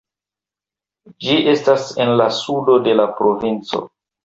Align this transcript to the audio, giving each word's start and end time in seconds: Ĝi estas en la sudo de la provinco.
Ĝi 1.25 1.35
estas 1.51 1.85
en 2.05 2.15
la 2.23 2.27
sudo 2.39 2.81
de 2.89 2.99
la 3.03 3.09
provinco. 3.21 3.87